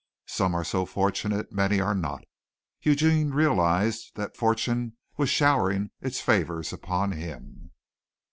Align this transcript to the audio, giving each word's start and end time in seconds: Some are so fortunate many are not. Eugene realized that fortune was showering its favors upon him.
Some 0.25 0.55
are 0.55 0.63
so 0.63 0.87
fortunate 0.87 1.51
many 1.51 1.79
are 1.79 1.93
not. 1.93 2.23
Eugene 2.81 3.29
realized 3.29 4.15
that 4.15 4.35
fortune 4.35 4.97
was 5.15 5.29
showering 5.29 5.91
its 6.01 6.19
favors 6.19 6.73
upon 6.73 7.11
him. 7.11 7.69